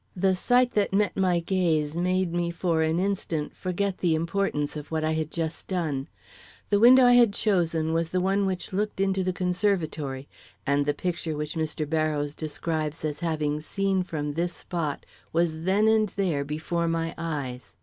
[0.15, 4.89] The sight that met my gaze made me for an instant forget the importance of
[4.89, 6.07] what I had just done.
[6.71, 10.27] The window I had chosen was the one which looked into the conservatory,
[10.65, 11.87] and the picture which Mr.
[11.87, 17.75] Barrows describes as having seen from this spot was then and there before my eyes.